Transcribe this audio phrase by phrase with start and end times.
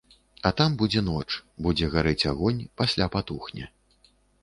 [0.49, 1.27] А там будзе ноч,
[1.67, 3.73] будзе гарэць агонь, пасля патухне.